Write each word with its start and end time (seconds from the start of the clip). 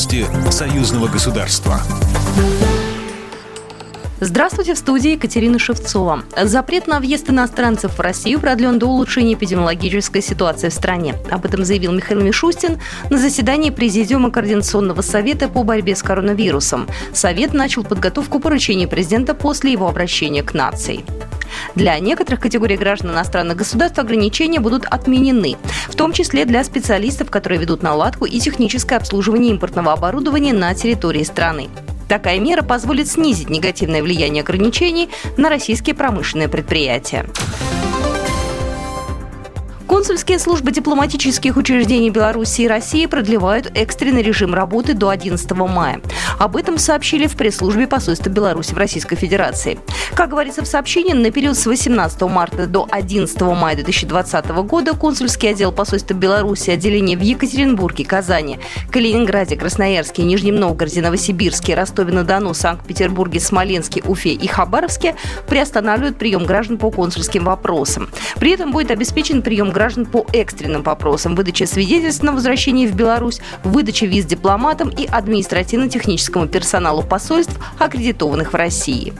Новости 0.00 0.24
союзного 0.50 1.08
государства. 1.08 1.78
Здравствуйте, 4.18 4.72
в 4.72 4.78
студии 4.78 5.10
Екатерина 5.10 5.58
Шевцова. 5.58 6.22
Запрет 6.42 6.86
на 6.86 7.00
въезд 7.00 7.28
иностранцев 7.28 7.98
в 7.98 8.00
Россию 8.00 8.40
продлен 8.40 8.78
до 8.78 8.86
улучшения 8.86 9.34
эпидемиологической 9.34 10.22
ситуации 10.22 10.70
в 10.70 10.72
стране. 10.72 11.16
Об 11.30 11.44
этом 11.44 11.66
заявил 11.66 11.92
Михаил 11.92 12.22
Мишустин 12.22 12.78
на 13.10 13.18
заседании 13.18 13.68
Президиума 13.68 14.30
Координационного 14.30 15.02
совета 15.02 15.50
по 15.50 15.64
борьбе 15.64 15.94
с 15.94 16.02
коронавирусом. 16.02 16.88
Совет 17.12 17.52
начал 17.52 17.84
подготовку 17.84 18.40
поручений 18.40 18.88
президента 18.88 19.34
после 19.34 19.72
его 19.72 19.86
обращения 19.86 20.42
к 20.42 20.54
нации. 20.54 21.04
Для 21.74 21.98
некоторых 21.98 22.40
категорий 22.40 22.76
граждан 22.76 23.12
иностранных 23.12 23.56
государств 23.56 23.98
ограничения 23.98 24.60
будут 24.60 24.84
отменены, 24.84 25.56
в 25.88 25.94
том 25.94 26.12
числе 26.12 26.44
для 26.44 26.64
специалистов, 26.64 27.30
которые 27.30 27.60
ведут 27.60 27.82
наладку 27.82 28.24
и 28.24 28.38
техническое 28.38 28.96
обслуживание 28.96 29.50
импортного 29.50 29.92
оборудования 29.92 30.52
на 30.52 30.74
территории 30.74 31.22
страны. 31.22 31.68
Такая 32.08 32.40
мера 32.40 32.62
позволит 32.62 33.08
снизить 33.08 33.50
негативное 33.50 34.02
влияние 34.02 34.42
ограничений 34.42 35.10
на 35.36 35.48
российские 35.48 35.94
промышленные 35.94 36.48
предприятия. 36.48 37.26
Консульские 39.90 40.38
службы 40.38 40.70
дипломатических 40.70 41.56
учреждений 41.56 42.10
Беларуси 42.10 42.60
и 42.60 42.68
России 42.68 43.06
продлевают 43.06 43.72
экстренный 43.74 44.22
режим 44.22 44.54
работы 44.54 44.94
до 44.94 45.08
11 45.08 45.50
мая. 45.50 46.00
Об 46.38 46.56
этом 46.56 46.78
сообщили 46.78 47.26
в 47.26 47.34
пресс-службе 47.34 47.88
посольства 47.88 48.30
Беларуси 48.30 48.72
в 48.72 48.78
Российской 48.78 49.16
Федерации. 49.16 49.80
Как 50.14 50.30
говорится 50.30 50.62
в 50.62 50.68
сообщении, 50.68 51.12
на 51.12 51.32
период 51.32 51.58
с 51.58 51.66
18 51.66 52.22
марта 52.22 52.68
до 52.68 52.86
11 52.88 53.40
мая 53.40 53.74
2020 53.74 54.48
года 54.62 54.94
консульский 54.94 55.50
отдел 55.50 55.72
посольства 55.72 56.14
Беларуси, 56.14 56.70
отделение 56.70 57.18
в 57.18 57.22
Екатеринбурге, 57.22 58.04
Казани, 58.04 58.60
Калининграде, 58.92 59.56
Красноярске, 59.56 60.22
Нижнем 60.22 60.54
Новгороде, 60.54 61.00
Новосибирске, 61.00 61.74
Ростове-на-Дону, 61.74 62.54
Санкт-Петербурге, 62.54 63.40
Смоленске, 63.40 64.04
Уфе 64.06 64.34
и 64.34 64.46
Хабаровске 64.46 65.16
приостанавливают 65.48 66.16
прием 66.16 66.44
граждан 66.46 66.78
по 66.78 66.92
консульским 66.92 67.44
вопросам. 67.44 68.08
При 68.38 68.52
этом 68.52 68.70
будет 68.70 68.92
обеспечен 68.92 69.42
прием 69.42 69.70
граждан 69.70 69.79
граждан 69.80 70.04
по 70.04 70.26
экстренным 70.34 70.82
вопросам 70.82 71.34
выдачи 71.34 71.64
свидетельств 71.64 72.22
на 72.22 72.32
возвращение 72.32 72.86
в 72.86 72.94
Беларусь, 72.94 73.40
выдачи 73.64 74.04
виз 74.04 74.26
дипломатам 74.26 74.90
и 74.90 75.06
административно-техническому 75.06 76.48
персоналу 76.48 77.02
посольств, 77.02 77.58
аккредитованных 77.78 78.52
в 78.52 78.56
России. 78.56 79.14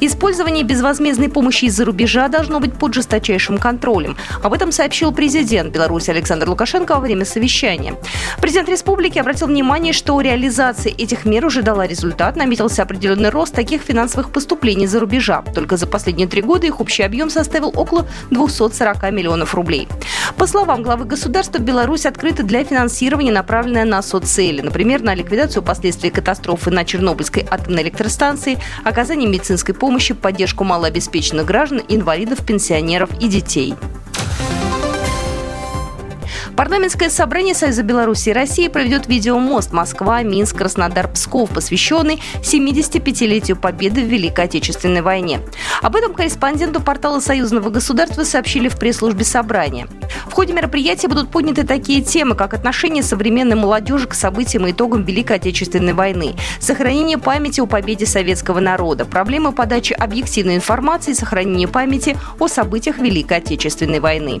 Использование 0.00 0.64
безвозмездной 0.64 1.28
помощи 1.28 1.66
из-за 1.66 1.84
рубежа 1.84 2.28
должно 2.28 2.60
быть 2.60 2.74
под 2.74 2.94
жесточайшим 2.94 3.58
контролем. 3.58 4.16
Об 4.42 4.52
этом 4.52 4.72
сообщил 4.72 5.12
президент 5.12 5.72
Беларуси 5.72 6.10
Александр 6.10 6.48
Лукашенко 6.48 6.94
во 6.94 7.00
время 7.00 7.24
совещания. 7.24 7.94
Президент 8.40 8.68
республики 8.68 9.18
обратил 9.18 9.46
внимание, 9.46 9.92
что 9.92 10.20
реализация 10.20 10.92
этих 10.92 11.24
мер 11.24 11.46
уже 11.46 11.62
дала 11.62 11.86
результат. 11.86 12.36
Наметился 12.36 12.82
определенный 12.82 13.30
рост 13.30 13.54
таких 13.54 13.82
финансовых 13.82 14.30
поступлений 14.30 14.86
за 14.86 15.00
рубежа. 15.00 15.42
Только 15.54 15.76
за 15.76 15.86
последние 15.86 16.28
три 16.28 16.42
года 16.42 16.66
их 16.66 16.80
общий 16.80 17.02
объем 17.02 17.30
составил 17.30 17.72
около 17.74 18.06
240 18.30 19.10
миллионов 19.12 19.54
рублей. 19.54 19.88
По 20.36 20.46
словам 20.46 20.82
главы 20.82 21.04
государства, 21.04 21.58
Беларусь 21.58 22.06
открыта 22.06 22.42
для 22.42 22.64
финансирования, 22.64 23.32
направленное 23.32 23.84
на 23.84 24.02
соццели. 24.02 24.60
Например, 24.60 25.02
на 25.02 25.14
ликвидацию 25.14 25.62
последствий 25.62 26.10
катастрофы 26.10 26.70
на 26.70 26.84
Чернобыльской 26.84 27.46
атомной 27.50 27.82
электростанции, 27.82 28.58
оказание 28.84 29.28
медицинской 29.28 29.74
помощи 29.74 29.83
помощи, 29.84 30.14
поддержку 30.14 30.64
малообеспеченных 30.64 31.44
граждан, 31.44 31.82
инвалидов, 31.90 32.42
пенсионеров 32.46 33.10
и 33.20 33.28
детей. 33.28 33.74
Парламентское 36.56 37.10
собрание 37.10 37.54
Союза 37.54 37.82
Беларуси 37.82 38.28
и 38.28 38.32
России 38.32 38.68
проведет 38.68 39.08
видеомост 39.08 39.72
Москва, 39.72 40.22
Минск, 40.22 40.56
Краснодар, 40.56 41.08
Псков, 41.08 41.50
посвященный 41.50 42.22
75-летию 42.42 43.56
победы 43.56 44.02
в 44.02 44.06
Великой 44.06 44.44
Отечественной 44.44 45.02
войне. 45.02 45.40
Об 45.82 45.96
этом 45.96 46.14
корреспонденту 46.14 46.80
портала 46.80 47.18
Союзного 47.18 47.70
государства 47.70 48.22
сообщили 48.22 48.68
в 48.68 48.78
пресс-службе 48.78 49.24
собрания. 49.24 49.88
В 50.26 50.32
ходе 50.32 50.52
мероприятия 50.52 51.08
будут 51.08 51.30
подняты 51.30 51.64
такие 51.64 52.02
темы, 52.02 52.36
как 52.36 52.54
отношение 52.54 53.02
современной 53.02 53.56
молодежи 53.56 54.06
к 54.06 54.14
событиям 54.14 54.66
и 54.66 54.70
итогам 54.70 55.04
Великой 55.04 55.36
Отечественной 55.36 55.92
войны, 55.92 56.34
сохранение 56.60 57.18
памяти 57.18 57.60
о 57.60 57.66
победе 57.66 58.06
советского 58.06 58.60
народа, 58.60 59.04
проблемы 59.04 59.52
подачи 59.52 59.92
объективной 59.92 60.56
информации 60.56 61.10
и 61.10 61.14
сохранение 61.14 61.66
памяти 61.66 62.16
о 62.38 62.46
событиях 62.46 62.98
Великой 62.98 63.38
Отечественной 63.38 63.98
войны. 63.98 64.40